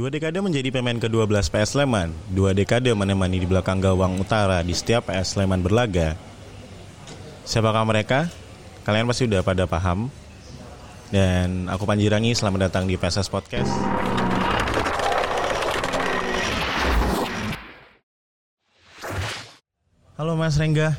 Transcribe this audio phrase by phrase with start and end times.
[0.00, 2.08] Dua dekade menjadi pemain ke-12 PS Sleman.
[2.32, 6.16] Dua dekade menemani di belakang gawang utara di setiap PS Sleman berlaga.
[7.44, 8.32] Siapakah mereka?
[8.88, 10.08] Kalian pasti udah pada paham.
[11.12, 13.68] Dan aku Panjirangi, selamat datang di PSS Podcast.
[20.16, 20.96] Halo Mas Rengga,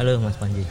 [0.00, 0.64] Halo Mas Panji.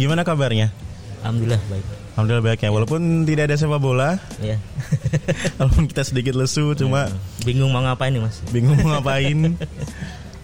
[0.00, 0.72] gimana kabarnya?
[1.20, 1.84] Alhamdulillah baik.
[2.10, 4.56] Alhamdulillah baik ya, walaupun tidak ada sepak bola, Ya.
[5.58, 7.08] walaupun kita sedikit lesu, cuma
[7.40, 8.40] Bingung mau ngapain nih Mas?
[8.48, 9.56] bingung mau ngapain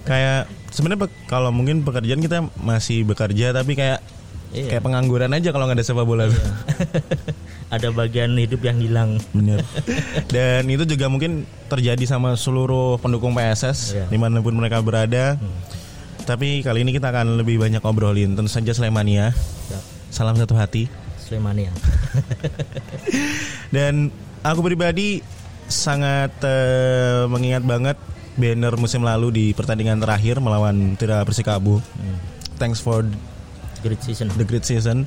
[0.03, 3.99] kayak sebenarnya kalau mungkin pekerjaan kita masih bekerja tapi kayak
[4.47, 4.71] Iya.
[4.71, 6.31] kayak pengangguran aja kalau nggak ada sepak bola
[7.75, 9.19] Ada bagian hidup yang hilang.
[9.33, 9.59] bener
[10.31, 14.05] dan itu juga mungkin terjadi sama seluruh pendukung PSS Iya.
[14.07, 15.35] di mana pun mereka berada
[16.23, 19.35] tapi kali ini kita akan lebih banyak ngobrolin tentu saja Slemania
[19.67, 19.83] Siap.
[20.09, 20.87] Salam satu hati
[21.19, 21.75] Slemania.
[23.75, 24.09] dan
[24.41, 25.21] aku pribadi
[25.67, 27.97] sangat eh, mengingat banget
[28.37, 32.19] banner musim lalu di pertandingan terakhir melawan Tira Persikabo Hmm.
[32.57, 33.03] thanks for
[33.81, 34.31] Great season.
[34.31, 35.07] The Great Season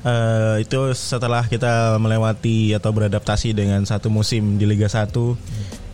[0.00, 5.36] Eh, itu setelah kita melewati atau beradaptasi dengan satu musim di Liga 1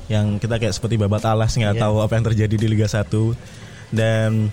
[0.07, 1.83] yang kita kayak seperti babat alas nggak Iya.
[1.83, 3.35] tahu apa yang terjadi di Liga 1
[3.91, 4.47] dan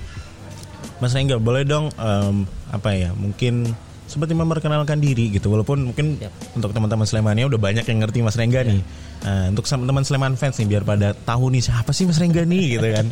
[0.98, 3.78] Mas Rengga boleh dong em, apa ya mungkin
[4.14, 6.56] seperti memperkenalkan diri gitu walaupun mungkin Siap.
[6.56, 8.82] untuk teman-teman Slemania udah banyak yang ngerti Mas Rengga nih
[9.24, 12.44] Nah, untuk sama teman Sleman fans nih biar pada tahu nih siapa sih Mas Rengga
[12.44, 13.08] nih gitu kan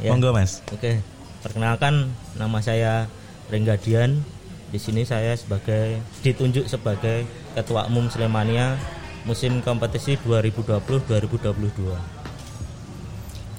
[0.00, 0.08] Ya.
[0.08, 0.98] monggo Mas Oke.
[1.42, 3.10] Perkenalkan nama saya
[3.50, 4.22] Rengga Dian.
[4.70, 8.78] Di sini saya sebagai ditunjuk sebagai Ketua Umum Slemania
[9.22, 11.92] musim kompetisi 2020-2022.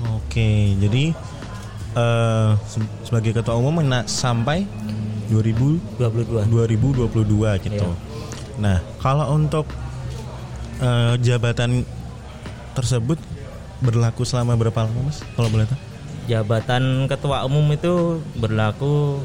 [0.10, 1.14] Oke, jadi
[2.66, 4.66] se- sebagai ketua umum sampai
[5.34, 7.10] 2000 22.
[7.10, 7.88] 2022 gitu.
[7.90, 7.98] Iya.
[8.62, 9.66] Nah, kalau untuk
[10.78, 11.82] eh, jabatan
[12.78, 13.18] tersebut
[13.82, 15.26] berlaku selama berapa lama, Mas?
[15.34, 15.80] Kalau boleh tahu?
[16.24, 19.20] Jabatan Ketua Umum itu berlaku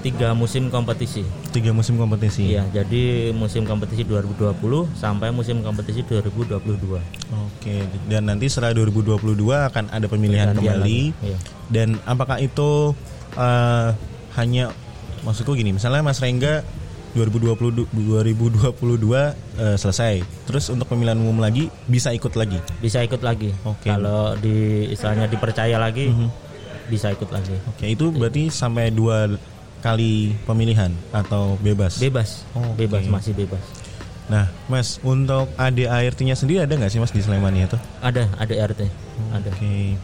[0.00, 1.20] tiga musim kompetisi.
[1.52, 2.56] Tiga musim kompetisi.
[2.56, 4.56] Iya, jadi musim kompetisi 2020
[4.96, 6.56] sampai musim kompetisi 2022.
[7.28, 9.36] Oke, dan nanti setelah 2022
[9.68, 11.00] akan ada pemilihan Pergantian kembali.
[11.20, 11.38] iya.
[11.68, 12.96] Dan apakah itu
[13.36, 13.88] eh,
[14.40, 14.72] hanya
[15.26, 16.64] maksudku gini, misalnya Mas Rengga
[17.14, 18.70] 2020 2022
[19.58, 20.14] eh, selesai.
[20.46, 22.62] Terus untuk pemilihan umum lagi bisa ikut lagi.
[22.78, 23.50] Bisa ikut lagi.
[23.66, 23.90] Oke.
[23.90, 26.14] Kalau di istilahnya dipercaya lagi,
[26.86, 27.54] bisa ikut lagi.
[27.70, 29.30] Oke, itu berarti sampai dua
[29.80, 31.98] kali pemilihan atau bebas?
[31.98, 32.86] Bebas, Oke.
[32.86, 33.62] bebas masih bebas.
[34.30, 37.74] Nah, Mas, untuk ADART-nya sendiri ada nggak sih Mas di Sleman itu?
[37.98, 38.86] Ada, ada RT,
[39.34, 39.50] ada.
[39.50, 39.98] Oke.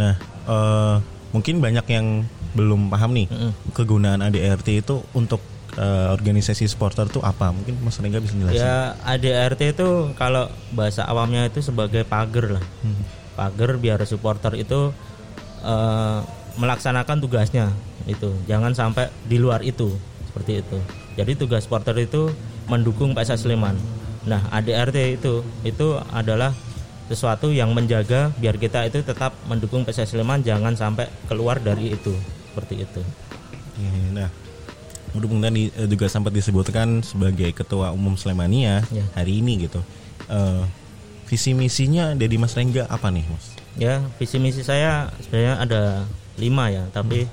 [0.00, 0.14] Nah,
[0.48, 0.96] eh,
[1.36, 2.24] mungkin banyak yang
[2.54, 3.52] belum paham nih Mm-mm.
[3.72, 5.38] kegunaan ADART itu untuk
[5.76, 7.54] eh, organisasi supporter itu apa?
[7.54, 8.58] Mungkin Mas Rengga bisa jelasin.
[8.58, 9.88] Ya ADRT itu
[10.18, 12.64] kalau bahasa awamnya itu sebagai pagar lah.
[12.82, 13.02] Hmm.
[13.38, 14.90] Pagar biar supporter itu
[15.62, 16.18] eh,
[16.58, 17.70] melaksanakan tugasnya
[18.10, 18.34] itu.
[18.50, 19.94] Jangan sampai di luar itu
[20.26, 20.78] seperti itu.
[21.18, 22.30] Jadi tugas supporter itu
[22.66, 23.76] mendukung PSS Sleman.
[24.26, 26.54] Nah ADRT itu itu adalah
[27.10, 32.14] sesuatu yang menjaga biar kita itu tetap mendukung PSS Sleman jangan sampai keluar dari itu
[32.50, 33.00] seperti itu.
[33.00, 34.28] Oke, Nah,
[35.10, 39.06] udah kemudian di- eh, juga sempat disebutkan sebagai ketua umum Slemania Ya.
[39.14, 39.80] hari ini gitu.
[40.26, 40.62] Eh,
[41.24, 43.54] visi misinya dari Mas Rengga apa nih, Mas?
[43.78, 45.82] Ya, visi misi saya sebenarnya ada
[46.36, 47.30] lima ya, tapi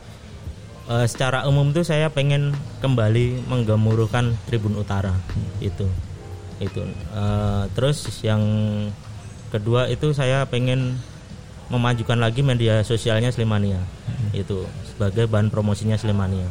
[0.87, 5.11] eh, secara umum tuh saya pengen kembali menggemuruhkan Tribun Utara
[5.59, 5.83] itu,
[6.57, 6.81] itu.
[7.11, 8.39] Eh, terus yang
[9.49, 10.95] kedua itu saya pengen
[11.67, 13.79] memajukan lagi media sosialnya Slemania
[14.31, 16.47] itu sebagai bahan promosinya Slemania.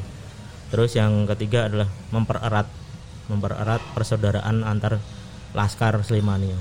[0.68, 2.66] Terus yang ketiga adalah mempererat
[3.26, 5.00] mempererat persaudaraan antar
[5.54, 6.56] laskar Slemania.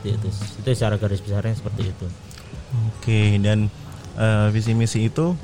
[0.00, 2.06] Itu, itu secara garis besarnya seperti itu.
[2.88, 3.68] Oke, dan
[4.16, 5.36] eh, visi misi itu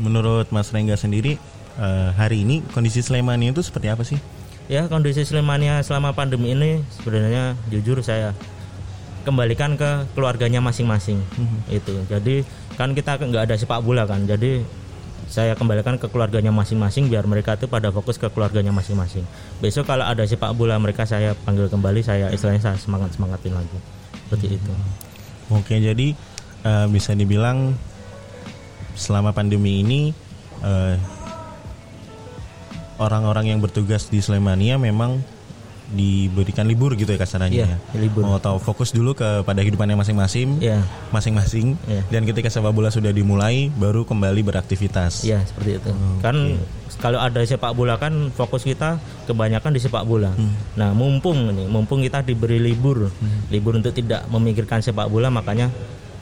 [0.00, 1.36] menurut Mas Rengga sendiri
[1.76, 4.18] eh, hari ini kondisi Slemania itu seperti apa sih?
[4.66, 8.34] Ya kondisi Slemania selama pandemi ini sebenarnya jujur saya
[9.26, 11.18] kembalikan ke keluarganya masing-masing
[11.66, 11.94] itu.
[12.06, 12.46] Jadi
[12.78, 14.62] kan kita nggak ada sepak bola kan, jadi
[15.26, 19.26] saya kembalikan ke keluarganya masing-masing biar mereka tuh pada fokus ke keluarganya masing-masing.
[19.58, 23.78] Besok kalau ada sepak bola mereka saya panggil kembali, saya istilahnya saya semangat semangatin lagi
[24.30, 24.72] seperti itu.
[25.50, 26.14] Oke, jadi
[26.62, 27.74] eh, bisa dibilang
[28.94, 30.14] selama pandemi ini
[30.62, 30.94] eh,
[33.02, 35.20] orang-orang yang bertugas di Slemania memang
[35.88, 37.78] diberikan libur gitu ya kasarannya Iya, ya.
[37.96, 38.22] libur.
[38.22, 41.78] Oh, atau fokus dulu kepada hidupannya masing-masing, Ya, masing-masing.
[41.86, 42.02] Iya.
[42.08, 45.22] Dan ketika sepak bola sudah dimulai, baru kembali beraktivitas.
[45.22, 45.90] ya seperti itu.
[45.90, 46.20] Oke.
[46.20, 46.36] Kan
[46.96, 50.32] kalau ada sepak bola kan fokus kita kebanyakan di sepak bola.
[50.32, 50.54] Hmm.
[50.74, 53.46] Nah, mumpung ini, mumpung kita diberi libur, Hmm.
[53.48, 55.70] libur untuk tidak memikirkan sepak bola, makanya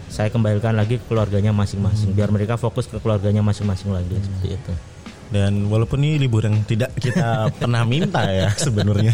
[0.07, 4.73] saya kembalikan lagi ke keluarganya masing-masing, biar mereka fokus ke keluarganya masing-masing lagi seperti itu.
[5.35, 7.27] Dan walaupun ini libur yang tidak kita
[7.59, 9.11] pernah minta ya sebenarnya,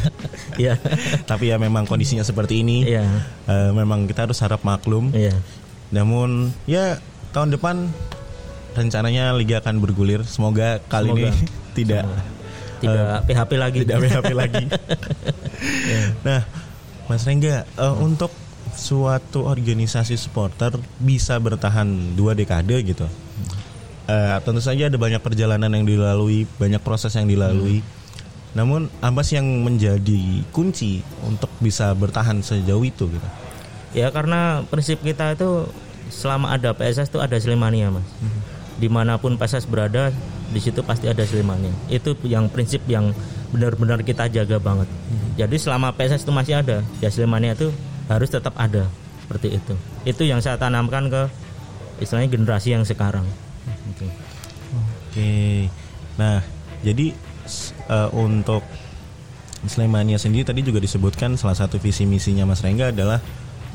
[0.54, 0.76] Iya,
[1.30, 2.84] tapi ya memang kondisinya seperti ini.
[2.84, 3.08] iya,
[3.48, 5.08] Eh, memang kita harus harap maklum.
[5.10, 5.32] iya,
[5.88, 7.00] Namun ya
[7.32, 7.88] tahun depan
[8.76, 10.20] rencananya liga akan bergulir.
[10.28, 11.20] Semoga kali Semoga.
[11.24, 11.30] ini
[11.80, 12.04] tidak
[12.80, 13.78] tidak PHP lagi.
[13.80, 14.64] tidak PHP lagi.
[16.20, 16.44] nah,
[17.08, 18.28] Mas Rengga, eh, untuk
[18.70, 23.08] suatu organisasi supporter bisa bertahan dua dekade gitu.
[24.10, 27.78] Eh, tentu saja ada banyak perjalanan yang dilalui, banyak proses yang dilalui.
[28.58, 33.28] Namun apa sih yang menjadi kunci untuk bisa bertahan sejauh itu gitu?
[33.94, 35.70] Ya karena prinsip kita itu
[36.10, 38.02] selama ada PSS itu ada Slemania mas.
[38.82, 40.10] Di mana pun PSS berada
[40.50, 41.70] di situ pasti ada Slemania.
[41.86, 43.14] Itu yang prinsip yang
[43.54, 44.90] benar-benar kita jaga banget.
[45.38, 47.70] Jadi selama PSS itu masih ada, ya Slemania itu
[48.10, 48.90] harus tetap ada
[49.22, 49.74] seperti itu.
[50.02, 51.22] Itu yang saya tanamkan ke
[52.02, 53.22] istilahnya generasi yang sekarang.
[53.88, 54.06] Gitu.
[54.76, 55.32] Oke.
[56.16, 56.44] Nah,
[56.80, 57.16] jadi
[57.88, 58.60] eh, untuk
[59.60, 63.20] Slemania sendiri tadi juga disebutkan salah satu visi misinya Mas Rengga adalah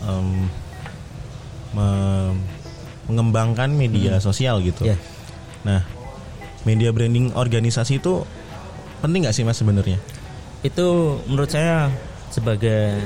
[0.02, 0.50] em,
[1.74, 2.38] me-
[3.06, 4.90] mengembangkan media sosial gitu.
[4.90, 4.98] Ya.
[5.62, 5.86] Nah,
[6.66, 8.26] media branding organisasi itu
[9.00, 10.02] penting nggak sih Mas sebenarnya?
[10.66, 11.94] itu menurut saya
[12.34, 12.98] sebagai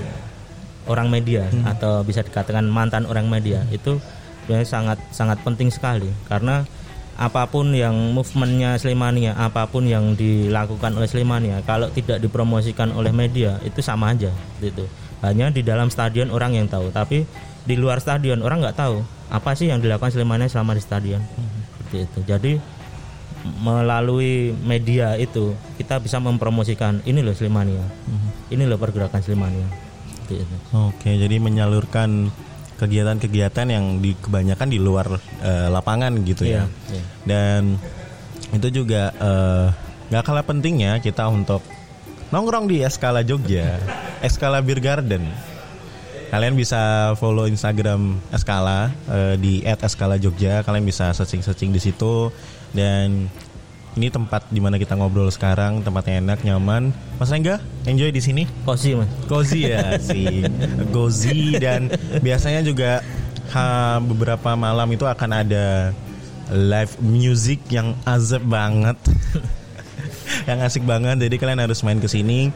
[0.87, 3.99] orang media atau bisa dikatakan mantan orang media itu
[4.47, 6.63] sebenarnya sangat sangat penting sekali karena
[7.19, 13.11] apa pun yang movementnya Slemania apa pun yang dilakukan oleh Slemania kalau tidak dipromosikan oleh
[13.11, 14.31] media itu sama aja
[14.63, 14.87] gitu.
[15.19, 17.27] Hanya di dalam stadion orang yang tahu tapi
[17.67, 21.19] di luar stadion orang nggak tahu apa sih yang dilakukan Slemania selama di stadion.
[21.75, 22.19] Seperti itu.
[22.23, 22.53] Jadi
[23.59, 27.83] melalui media itu kita bisa mempromosikan ini loh Slimania
[28.47, 30.45] ini loh pergerakan itu.
[30.71, 32.29] Oke, jadi menyalurkan
[32.79, 36.63] kegiatan-kegiatan yang di kebanyakan di luar eh, lapangan gitu ya.
[36.63, 37.03] Iya, iya.
[37.27, 37.61] Dan
[38.49, 39.13] itu juga
[40.09, 41.61] nggak kalah pentingnya kita untuk
[42.33, 43.77] nongkrong di Eskala Jogja,
[44.25, 45.29] Eskala Beer Garden.
[46.29, 50.61] Kalian bisa follow Instagram Eskala eh, di @eskala Jogja.
[50.61, 52.29] Kalian bisa searching-searching di situ
[52.69, 53.25] dan
[53.97, 56.93] ini tempat di mana kita ngobrol sekarang, tempatnya enak, nyaman.
[57.17, 57.57] Mas Rengga,
[57.89, 58.43] enjoy di sini?
[58.67, 59.09] Kosi mas.
[59.25, 60.45] Cozy ya sih
[60.93, 61.89] Cozy dan
[62.21, 63.01] biasanya juga
[63.53, 65.91] ha, beberapa malam itu akan ada
[66.53, 68.97] live music yang azab banget.
[70.45, 71.17] Yang asik banget.
[71.25, 72.53] Jadi kalian harus main ke sini.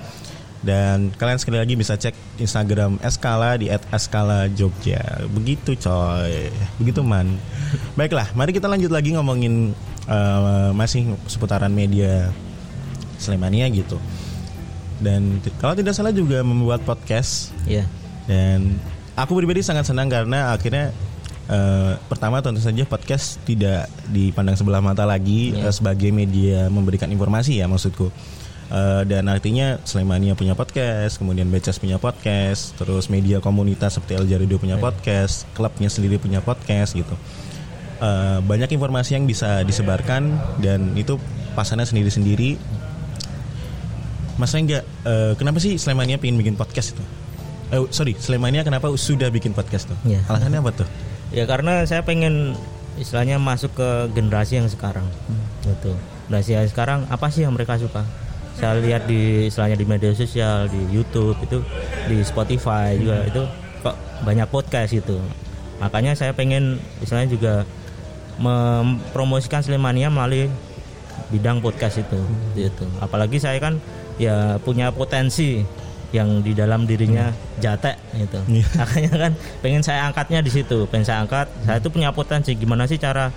[0.64, 5.02] Dan kalian sekali lagi bisa cek Instagram Eskala di @eskala Jogja.
[5.28, 6.48] Begitu coy.
[6.80, 7.36] Begitu man.
[8.00, 12.32] Baiklah mari kita lanjut lagi ngomongin eh, masih seputaran media
[13.18, 13.98] Slemania gitu.
[15.00, 17.52] Dan kalau tidak salah juga membuat podcast.
[17.68, 17.84] Ya
[18.24, 18.80] dan
[19.20, 20.96] aku pribadi sangat senang karena akhirnya
[21.52, 25.68] eh, pertama tentu saja podcast tidak dipandang sebelah mata lagi Iya.
[25.68, 28.08] eh, sebagai media memberikan informasi ya maksudku.
[28.72, 34.26] Eh, dan artinya Slemania punya podcast, kemudian Becas punya podcast, terus media komunitas seperti El
[34.26, 37.14] Jarido punya podcast, klubnya sendiri punya podcast gitu.
[38.04, 41.16] Eh, banyak informasi yang bisa disebarkan dan itu
[41.56, 42.60] pasannya sendiri-sendiri
[44.36, 47.04] Mas Rengga, eh, kenapa sih Slemania pengen bikin podcast itu?
[47.72, 49.98] Eh, sorry, Slemania kenapa sudah bikin podcast tuh?
[50.04, 50.26] Iya.
[50.28, 50.90] Alasannya apa tuh?
[51.34, 52.54] ya karena saya pengen
[53.02, 55.04] istilahnya masuk ke generasi yang sekarang
[55.66, 55.98] gitu
[56.30, 58.06] generasi yang sekarang apa sih yang mereka suka
[58.54, 61.66] saya lihat di istilahnya di media sosial di YouTube itu
[62.06, 63.42] di Spotify juga itu
[63.82, 65.18] kok banyak podcast itu
[65.82, 67.54] makanya saya pengen istilahnya juga
[68.42, 70.50] mempromosikan Slemania melalui
[71.30, 72.20] bidang podcast itu
[72.58, 72.86] gitu.
[73.02, 73.78] Apalagi saya kan
[74.22, 75.66] ya punya potensi
[76.14, 78.40] yang di dalam dirinya jatek gitu.
[78.80, 79.32] Makanya kan
[79.66, 81.50] pengen saya angkatnya di situ pengen saya angkat.
[81.66, 83.34] Saya itu punya potensi gimana sih cara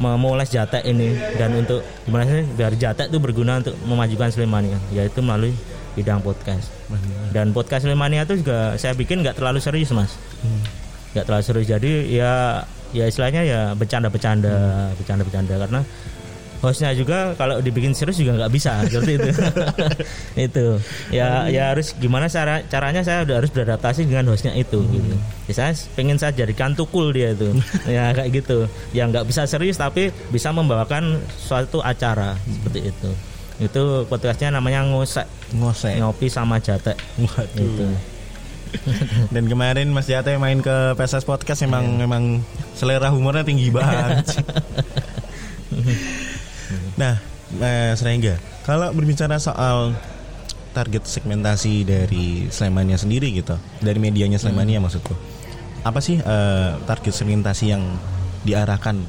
[0.00, 1.12] memoles jatek ini?
[1.36, 5.52] Dan untuk gimana sih biar jatek itu berguna untuk memajukan Slemania yaitu melalui
[5.92, 6.72] bidang podcast.
[7.36, 10.16] Dan podcast Slemania itu juga saya bikin nggak terlalu serius mas
[11.16, 12.32] nggak terlalu serius jadi ya
[12.92, 15.54] ya istilahnya ya bercanda-bercanda bercanda-bercanda.
[15.60, 15.80] Karena
[16.58, 19.28] hostnya juga kalau dibikin serius juga nggak bisa seperti itu.
[20.50, 20.66] Itu.
[21.14, 25.14] Ya ya harus gimana cara caranya saya udah harus beradaptasi dengan hostnya itu gitu.
[25.48, 27.54] Ya, saya pengen saya jadikan tukul dia itu.
[27.88, 28.66] Ya kayak gitu.
[28.92, 33.10] Yang nggak bisa serius tapi bisa membawakan suatu acara seperti itu.
[33.58, 35.26] Itu podcastnya namanya ngosek.
[35.56, 35.98] Ngosek.
[35.98, 36.94] ngopi sama jatek.
[37.18, 37.58] Waduh.
[37.58, 37.88] itu
[39.34, 42.04] Dan kemarin Mas Jate main ke PSS Podcast emang Iya.
[42.04, 42.24] emang
[42.72, 44.38] selera humornya tinggi banget.
[46.98, 47.16] nah,
[47.54, 49.94] Mas Rengga, kalau berbicara soal
[50.72, 55.16] target segmentasi dari Slemania sendiri gitu, dari medianya Slemania maksudku,
[55.82, 57.82] apa sih eh, target segmentasi yang
[58.44, 59.00] diarahkan?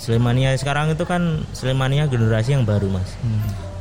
[0.00, 3.12] Slemania sekarang itu kan Slemania generasi yang baru mas.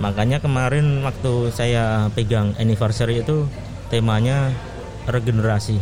[0.04, 3.48] Makanya kemarin waktu saya pegang anniversary itu
[3.90, 4.54] temanya
[5.10, 5.82] regenerasi.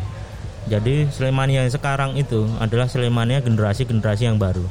[0.68, 4.68] Jadi Slemania yang sekarang itu adalah Slemania generasi-generasi yang baru.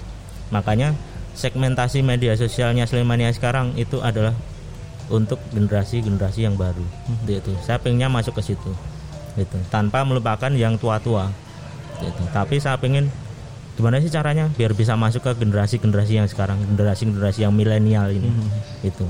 [0.52, 0.93] Makanya
[1.33, 4.37] segmentasi media sosialnya Slemania sekarang itu adalah
[5.09, 6.85] untuk generasi-generasi yang baru.
[7.25, 7.57] Gitu.
[7.64, 8.73] Saya pengennya masuk ke situ.
[9.40, 9.57] Gitu.
[9.73, 11.33] Tanpa melupakan yang tua-tua.
[12.00, 12.23] Gitu.
[12.33, 13.09] Tapi saya pengen
[13.76, 18.28] gimana sih caranya biar bisa masuk ke generasi-generasi yang sekarang, generasi-generasi yang milenial ini.
[18.85, 19.07] Gitu.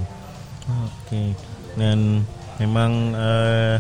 [0.71, 1.35] Oke.
[1.75, 2.23] Dan
[2.63, 3.77] memang eh,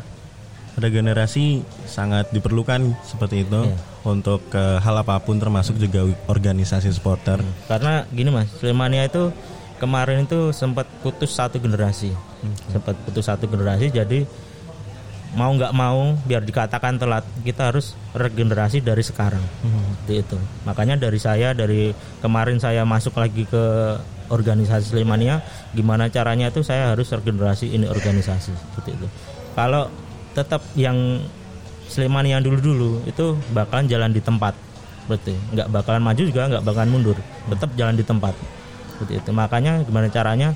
[0.76, 3.76] regenerasi sangat diperlukan seperti itu Iya.
[4.04, 7.40] untuk eh, hal apa pun termasuk juga organisasi supporter.
[7.66, 9.32] Karena gini mas, Slemania itu
[9.76, 12.12] kemarin itu sempat putus satu generasi,
[12.68, 13.88] sempat putus satu generasi.
[13.88, 14.28] Jadi
[15.36, 19.42] mau nggak mau, biar dikatakan telat, kita harus regenerasi dari sekarang.
[20.00, 20.36] Seperti itu.
[20.64, 21.92] Makanya dari saya, dari
[22.24, 23.64] kemarin saya masuk lagi ke
[24.32, 25.44] organisasi Slemania,
[25.76, 29.06] gimana caranya itu saya harus regenerasi ini organisasi seperti itu.
[29.52, 29.92] Kalau
[30.36, 31.24] tetap yang
[31.88, 34.52] Slemania yang dulu-dulu itu bakalan jalan di tempat
[35.08, 35.32] itu.
[35.54, 37.16] nggak bakalan maju juga nggak bakalan mundur
[37.48, 38.34] tetap jalan di tempat
[38.92, 40.52] seperti itu makanya gimana caranya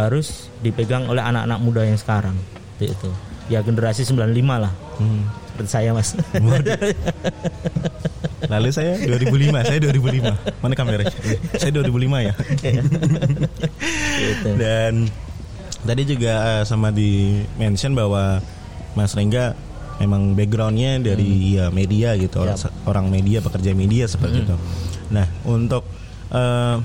[0.00, 2.38] harus dipegang oleh anak-anak muda yang sekarang
[2.78, 3.10] seperti itu
[3.52, 4.24] ya generasi 95
[4.56, 5.24] lah Hmm.
[5.52, 6.12] seperti saya mas
[8.50, 10.32] Lalu saya 2005, saya 2005.
[10.64, 11.12] Mana kameranya?
[11.54, 12.34] Saya 2005 ya.
[14.18, 14.50] Gitu.
[14.58, 15.06] Dan
[15.86, 18.42] tadi juga eh, sama di mention bahwa
[19.00, 19.56] Mas Rengga
[20.00, 22.56] memang backgroundnya dari ya media gitu, orang,
[22.88, 24.56] orang media, pekerja media seperti itu.
[25.12, 25.84] Nah, untuk
[26.32, 26.76] eh,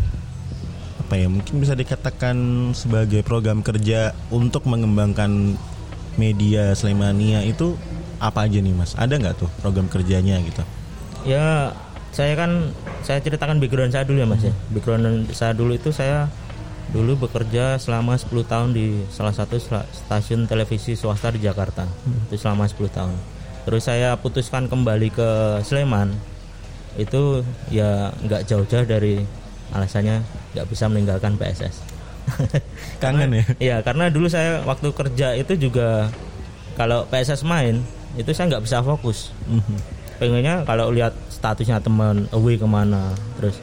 [0.99, 1.27] apa ya?
[1.27, 2.35] Mungkin bisa dikatakan
[2.75, 5.55] sebagai program kerja untuk mengembangkan
[6.15, 7.75] media Slemania itu
[8.19, 8.95] apa aja nih Mas?
[8.95, 10.63] Ada nggak tuh program kerjanya gitu?
[11.25, 11.73] ya
[12.13, 16.29] saya kan saya ceritakan background saya dulu ya mas ya background saya dulu itu saya
[16.93, 19.57] dulu bekerja selama 10 tahun di salah satu
[19.89, 21.87] stasiun televisi swasta di Jakarta.
[22.29, 23.15] Itu selama 10 tahun.
[23.65, 25.29] Terus saya putuskan kembali ke
[25.65, 26.13] Sleman.
[26.95, 27.41] Itu
[27.73, 29.25] ya nggak jauh-jauh dari
[29.73, 30.21] alasannya
[30.53, 31.95] nggak bisa meninggalkan PSS
[33.03, 33.45] Kangen ya?
[33.59, 36.09] Iya karena dulu saya waktu kerja itu juga
[36.75, 37.81] kalau PSS main
[38.15, 39.31] itu saya nggak bisa fokus.
[40.15, 43.59] Pengennya kalau lihat statusnya teman away ke mana terus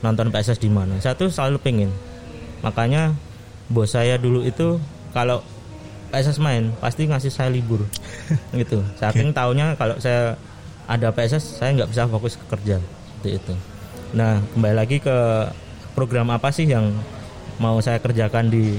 [0.00, 0.98] nonton PSS di mana.
[1.02, 1.90] Saya tuh selalu pengen
[2.64, 3.12] makanya
[3.66, 4.78] bos saya dulu itu
[5.10, 5.42] kalau
[6.14, 7.82] PSS main pasti ngasih saya libur.
[8.60, 8.80] Gitu.
[8.96, 10.38] Saking taunya kalau saya
[10.86, 12.78] ada PSS saya nggak bisa fokus ke kerja.
[12.78, 13.54] Seperti itu.
[14.14, 15.16] Nah kembali lagi ke
[15.98, 16.94] program apa sih yang
[17.58, 18.78] mau saya kerjakan di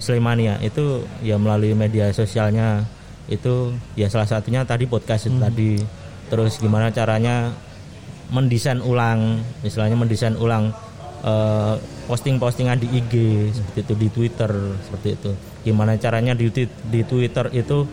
[0.00, 2.86] Slemania itu ya melalui media sosialnya.
[3.30, 5.72] Itu ya salah satunya tadi podcast itu tadi.
[6.30, 7.50] Terus gimana caranya
[8.30, 10.70] mendesain ulang istilahnya mendesain ulang
[11.24, 11.74] eh,
[12.08, 13.14] posting-postingan di IG
[13.54, 15.30] seperti itu di Twitter seperti itu.
[15.64, 17.86] Gimana caranya di di Twitter itu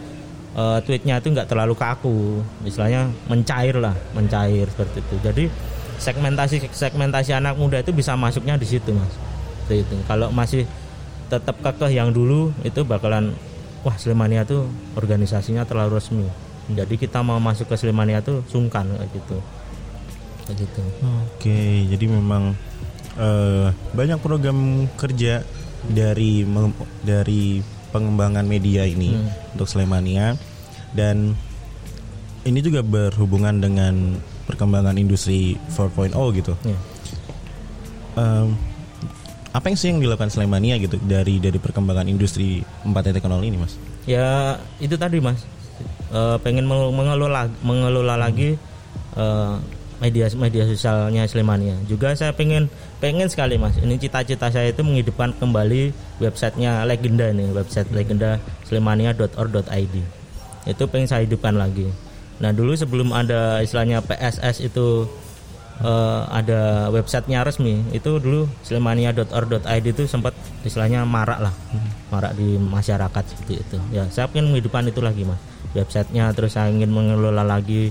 [0.55, 5.15] eh, tweetnya itu nggak terlalu kaku istilahnya mencair lah mencair seperti itu.
[5.22, 5.43] Jadi
[5.98, 9.12] segmentasi segmentasi anak muda itu bisa masuknya di situ mas.
[9.65, 9.96] Seperti itu.
[10.07, 10.63] Kalau masih
[11.27, 13.36] tetap kekeh yang dulu itu bakalan
[13.84, 16.27] wah Slemania tuh organisasinya terlalu resmi.
[16.67, 19.38] Jadi kita mau masuk ke Slemania tuh sungkan kayak gitu.
[20.48, 20.84] Gitu.
[21.03, 22.55] Oke, jadi memang
[23.18, 24.58] eh, banyak program
[24.94, 25.42] kerja
[25.84, 26.46] dari
[27.02, 29.16] dari pengembangan media ini
[29.52, 30.36] untuk Slemania
[30.92, 31.34] dan
[32.44, 36.54] ini juga berhubungan dengan perkembangan industri 4.0 gitu.
[36.64, 36.80] ya.
[38.16, 38.56] Em,
[39.50, 43.76] apa yang sih yang dilakukan Slemania gitu dari dari perkembangan industri 4.0 ini, Mas?
[44.06, 45.44] ya itu tadi mas
[46.08, 48.56] Eh, pengen meng- mengelola mengelola lagi
[49.14, 49.54] eh,
[49.98, 52.70] media media sosialnya Slemania juga saya pengen
[53.01, 53.77] pengen sekali mas.
[53.82, 58.38] Ini cita-cita saya itu menghidupkan kembali websitenya legenda nih website legenda
[58.70, 59.96] slemania.or.id
[60.68, 61.89] itu pengen saya hidupkan lagi.
[62.38, 65.10] Nah dulu sebelum ada istilahnya PSS itu
[65.82, 71.54] eh, ada websitenya resmi itu dulu slemania.or.id itu sempat istilahnya marak lah.
[72.13, 73.77] Marak di masyarakat seperti itu.
[73.89, 75.42] Ya saya ingin menghidupkan itu lagi mas.
[75.74, 77.89] Websitenya terus saya ingin mengelola lagi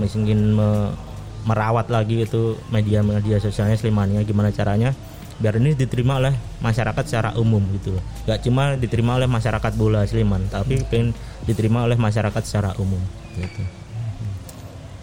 [0.00, 1.13] ingin me-
[1.44, 4.96] merawat lagi itu media-media sosialnya Slemania gimana caranya?
[5.34, 6.32] Biar ini diterima oleh
[6.62, 7.96] masyarakat secara umum gitu.
[8.24, 11.12] Nggak cuma diterima oleh masyarakat bola Sleman tapi pengen
[11.44, 13.00] diterima oleh masyarakat secara umum.
[13.36, 13.62] Gitu.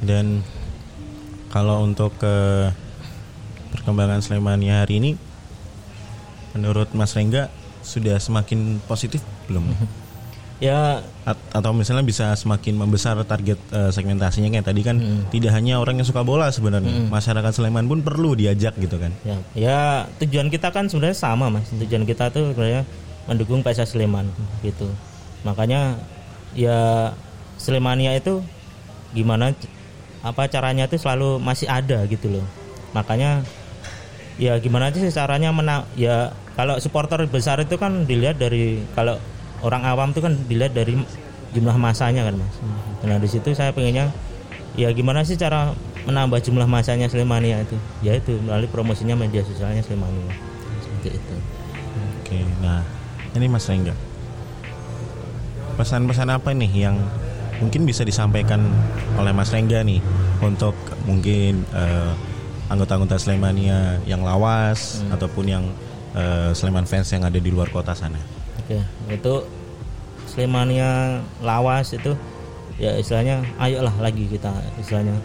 [0.02, 0.42] Dan
[1.52, 2.36] kalau untuk ke
[3.76, 5.12] perkembangan Slemania hari ini
[6.58, 7.52] menurut Mas Rengga
[7.84, 9.68] sudah semakin positif belum?
[10.62, 14.98] Ya A- atau misalnya bisa semakin membesar target eh, segmentasinya kayak tadi kan
[15.30, 19.38] tidak hanya orang yang suka bola sebenarnya masyarakat Sleman pun perlu diajak gitu kan Ya,
[19.58, 19.80] ya
[20.18, 21.66] tujuan kita kan sebenarnya sama mas.
[21.74, 22.86] Tujuan kita tuh sebenarnya
[23.26, 24.30] mendukung PSS Sleman
[24.62, 24.86] gitu.
[25.42, 25.98] Makanya
[26.54, 27.10] ya
[27.58, 28.46] Slemania itu
[29.14, 29.58] gimana
[30.22, 32.46] apa caranya itu selalu masih ada gitu loh.
[32.94, 33.42] Makanya
[34.38, 39.18] ya gimana sih caranya mena ya kalau supporter besar itu kan dilihat dari kalau
[39.62, 40.98] orang awam itu kan dilihat dari
[41.56, 42.56] jumlah masanya kan mas.
[43.06, 44.10] Nah di situ saya pengennya
[44.78, 45.74] ya gimana sih cara
[46.06, 47.78] menambah jumlah masanya Slemania itu?
[48.02, 50.52] Ya itu melalui promosinya media sosialnya Slemania
[51.02, 51.36] seperti itu.
[52.22, 52.86] oke nah
[53.34, 53.98] ini Mas Rengga
[55.82, 56.96] pesan-pesan apa nih yang
[57.58, 58.62] mungkin bisa disampaikan
[59.18, 59.98] oleh Mas Rengga nih
[60.46, 60.78] untuk
[61.10, 62.12] mungkin eh,
[62.70, 65.66] anggota-anggota Slemania yang lawas ataupun yang
[66.14, 68.41] eh, Sleman fans yang ada di luar kota sana
[68.72, 69.34] Oke, itu
[70.32, 72.16] Slemania lawas itu
[72.80, 74.48] ya istilahnya ayolah lagi kita
[74.80, 75.20] istilahnya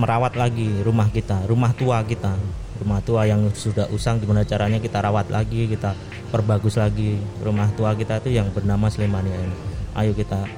[0.00, 2.32] merawat lagi rumah kita, rumah tua kita,
[2.80, 5.92] rumah tua yang sudah usang gimana caranya kita rawat lagi, kita
[6.32, 9.56] perbagus lagi rumah tua kita itu yang bernama Slemania ini.
[9.92, 10.48] Ayo kita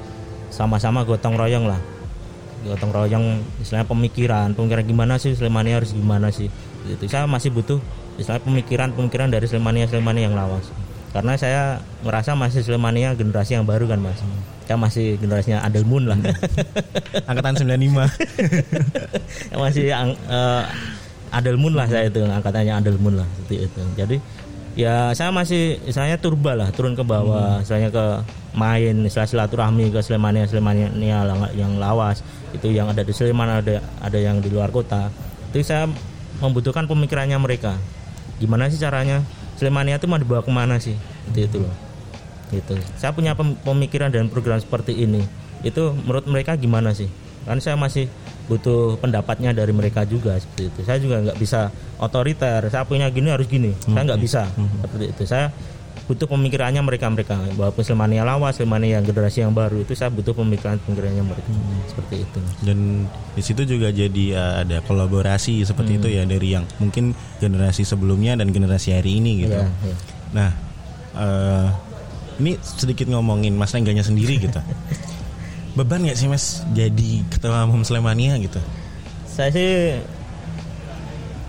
[0.54, 1.82] sama-sama gotong royong lah.
[2.62, 6.46] Gotong royong istilahnya pemikiran, pemikiran gimana sih Slemania harus gimana sih.
[6.86, 7.82] Itu saya masih butuh
[8.22, 10.83] istilahnya pemikiran-pemikiran dari Slemania Slemania yang lawas
[11.14, 11.62] karena saya
[12.02, 14.18] merasa masih Slemania generasi yang baru kan mas.
[14.66, 16.18] Saya masih generasinya Adelmun lah.
[17.30, 17.70] Angkatan 95
[19.54, 20.62] Saya masih ang- eh,
[21.34, 23.82] Adelmun lah saya itu angkatannya Adelmun lah seperti itu.
[23.94, 24.16] Jadi
[24.74, 28.04] ya saya masih misalnya turba lah turun ke bawah misalnya ke
[28.58, 33.78] main istilah silaturahmi ke Slemania Slemania yang, yang lawas itu yang ada di Sleman ada
[34.02, 35.10] ada yang di luar kota.
[35.50, 35.86] Itu saya
[36.42, 37.78] membutuhkan pemikirannya mereka.
[38.42, 39.22] Gimana sih caranya
[39.56, 40.94] Slemania itu mau dibawa ke mana sih?
[41.30, 41.74] Itu itu loh.
[42.52, 42.74] Gitu.
[42.98, 45.22] Saya punya pem- pemikiran dan program seperti ini.
[45.64, 47.08] Itu menurut mereka gimana sih?
[47.44, 48.08] Kan saya masih
[48.48, 50.80] butuh pendapatnya dari mereka juga seperti itu.
[50.84, 51.68] Saya juga nggak bisa
[52.00, 52.64] otoriter.
[52.68, 53.72] Saya punya gini harus gini.
[53.84, 54.42] Saya nggak bisa
[54.84, 55.22] seperti itu.
[55.24, 55.52] Saya
[56.04, 60.36] butuh pemikirannya mereka mereka walaupun Slemania lawas Slemania yang generasi yang baru itu saya butuh
[60.36, 61.48] pemikiran pemikirannya mereka
[61.88, 66.68] seperti itu dan di situ juga jadi uh, ada kolaborasi seperti itu ya dari yang
[66.76, 69.56] mungkin generasi sebelumnya dan generasi hari ini gitu.
[69.56, 69.96] Iya, iya.
[70.34, 70.50] Nah,
[71.14, 71.68] eh,
[72.42, 74.60] ini sedikit ngomongin Mas Rengganya sendiri gitu.
[75.78, 78.62] Beban nggak sih Mas jadi ketua umum Slemania gitu?
[79.34, 79.98] saya sih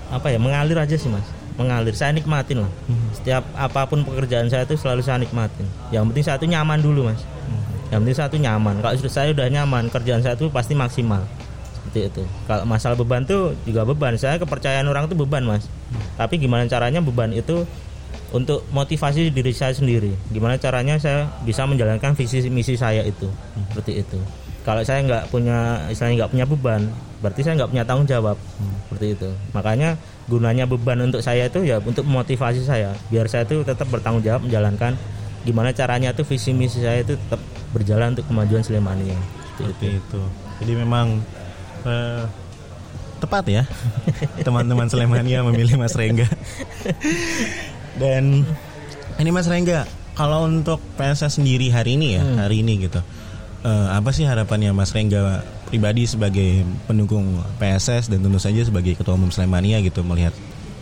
[0.10, 1.96] apa ya mengalir aja sih mas mengalir.
[1.96, 2.72] Saya nikmatin lah
[3.15, 5.65] setiap apa pun pekerjaan saya itu selalu saya nikmatin.
[5.89, 7.22] Yang penting saya itu nyaman dulu mas.
[7.89, 8.76] Yang penting saya itu nyaman.
[8.82, 11.24] Kalau sudah saya udah nyaman kerjaan saya itu pasti maksimal.
[11.74, 12.24] Seperti itu.
[12.50, 14.13] Kalau masalah beban tuh juga beban.
[14.20, 15.65] Saya kepercayaan orang itu beban mas.
[16.20, 17.63] Tapi gimana caranya beban itu
[18.34, 20.12] untuk motivasi diri saya sendiri?
[20.34, 23.30] Gimana caranya saya bisa menjalankan visi misi saya itu?
[23.72, 24.20] Seperti itu.
[24.65, 26.82] Kalau saya nggak punya istilahnya nggak punya beban
[27.22, 28.38] berarti saya nggak punya tanggung jawab.
[28.89, 29.30] Seperti itu.
[29.54, 34.26] Makanya gunanya beban untuk saya itu ya untuk memotivasi saya biar saya itu tetap bertanggung
[34.26, 34.98] jawab menjalankan
[35.46, 37.38] gimana caranya tuh visi misi saya itu tetap
[37.70, 39.14] berjalan untuk kemajuan Slemania
[39.56, 40.02] Seperti itu.
[40.02, 40.22] Itu.
[40.64, 41.22] Jadi memang
[41.86, 42.24] eh,
[43.22, 43.64] tepat ya
[44.48, 46.26] teman-teman Slemania memilih Mas Rengga.
[48.02, 48.44] Dan
[49.22, 53.00] ini Mas Rengga, kalau untuk PSS sendiri hari ini ya, hari ini gitu.
[53.64, 59.20] eh, apa sih harapannya Mas Rengga pribadi sebagai pendukung PSS dan tentu saja sebagai ketua
[59.20, 60.32] umum Slemania gitu melihat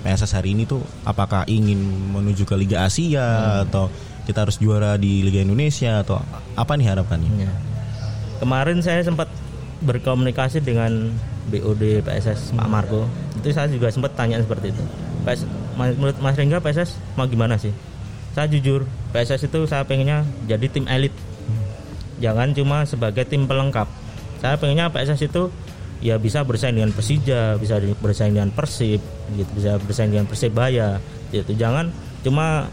[0.05, 1.81] PSS hari ini tuh apakah ingin
[2.13, 3.89] menuju ke Liga Asia atau
[4.29, 6.21] kita harus juara di Liga Indonesia atau
[6.53, 7.49] apa nih harapannya?
[7.49, 7.49] Ya.
[8.37, 9.25] Kemarin saya sempat
[9.81, 11.09] berkomunikasi dengan
[11.49, 13.09] BOD PSS Pak Marco.
[13.41, 14.83] Itu saya juga sempat tanya seperti itu.
[15.25, 17.73] PS, menurut Mas Rengga PSS mau gimana sih?
[18.37, 21.17] Saya jujur, PSS itu saya pengennya jadi tim elit.
[22.21, 24.02] Jangan cuma sebagai tim pelengkap.
[24.43, 25.47] Saya pengennya PSS itu
[26.03, 28.99] ya bisa bersaing dengan Persija, bisa bersaing dengan Persib,
[29.39, 30.99] gitu, bisa bersaing dengan Persebaya.
[31.31, 31.55] Gitu.
[31.55, 31.95] Jangan
[32.27, 32.67] cuma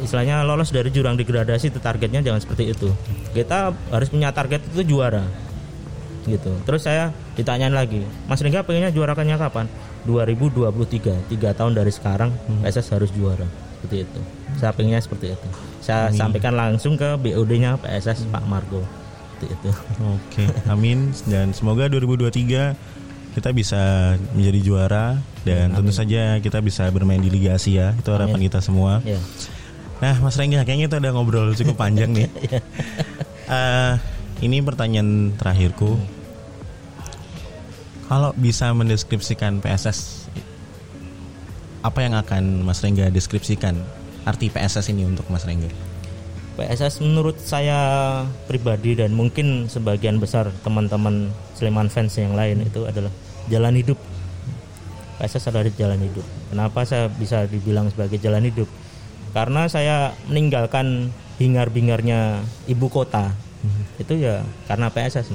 [0.00, 2.88] istilahnya lolos dari jurang degradasi itu targetnya jangan seperti itu.
[3.36, 5.28] Kita harus punya target itu juara.
[6.24, 6.48] Gitu.
[6.64, 9.68] Terus saya ditanyain lagi, Mas Rengga pengennya juarakannya kapan?
[10.08, 12.32] 2023, tiga tahun dari sekarang
[12.64, 13.44] PSS harus juara.
[13.78, 14.20] Seperti itu.
[14.56, 15.48] Saya pengennya seperti itu.
[15.82, 19.01] Saya sampaikan langsung ke BOD-nya PSS Pak Margo.
[19.42, 19.70] Seperti itu.
[20.06, 22.78] Oke, amin dan semoga 2023
[23.34, 25.06] kita bisa menjadi juara
[25.42, 27.90] dan tentu saja kita bisa bermain di Liga Asia.
[27.98, 29.02] Itu harapan kita semua.
[29.02, 29.18] Ya.
[29.98, 32.30] Nah, Mas Rengga, kayaknya kita udah ngobrol cukup panjang nih.
[33.52, 33.94] Eh,
[34.40, 36.00] ini pertanyaan terakhirku.
[38.08, 40.24] Kalau bisa mendeskripsikan PSS,
[41.84, 43.76] apa yang akan Mas Rengga deskripsikan
[44.24, 45.91] arti PSS ini untuk Mas Rengga?
[46.52, 47.78] PSS menurut saya
[48.44, 53.08] pribadi dan mungkin sebagian besar teman-teman Sleman fans yang lain itu adalah
[53.48, 53.96] jalan hidup.
[55.16, 56.26] PSS adalah jalan hidup.
[56.52, 58.68] Kenapa saya bisa dibilang sebagai jalan hidup?
[59.32, 61.08] Karena saya meninggalkan
[61.40, 63.32] hingar-bingarnya ibu kota.
[63.96, 65.32] Itu ya karena PSS.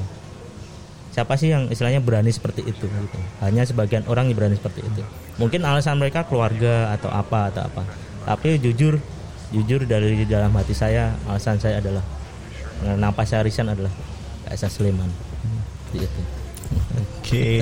[1.17, 3.19] Siapa sih yang istilahnya berani seperti itu gitu.
[3.41, 5.01] Hanya sebagian orang yang berani seperti itu.
[5.41, 7.81] Mungkin alasan mereka keluarga atau apa atau apa.
[8.27, 9.01] Tapi jujur
[9.51, 12.03] jujur dari dalam hati saya alasan saya adalah
[12.83, 13.91] kenapa saya resign adalah
[14.47, 15.09] PSS Sleman.
[15.95, 16.21] Gitu.
[16.97, 17.03] Oke.
[17.23, 17.55] Okay.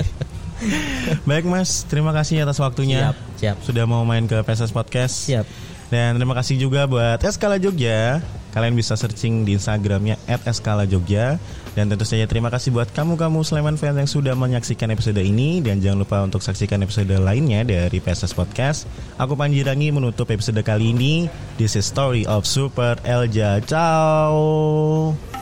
[1.28, 3.12] Baik Mas, terima kasih atas waktunya.
[3.12, 3.56] Siap, siap.
[3.60, 5.28] Sudah mau main ke PSS Podcast.
[5.28, 5.46] Siap.
[5.92, 8.24] Dan terima kasih juga buat Eskala Jogja.
[8.56, 11.36] Kalian bisa searching di Instagramnya @eskala_jogja.
[11.76, 15.84] Dan tentu saja terima kasih buat kamu-kamu Sleman fans yang sudah menyaksikan episode ini dan
[15.84, 18.88] jangan lupa untuk saksikan episode lainnya dari PSS Podcast.
[19.20, 21.28] Aku Panji Rangi menutup episode kali ini.
[21.60, 23.60] This is Story of Super Elja.
[23.60, 25.35] Ciao.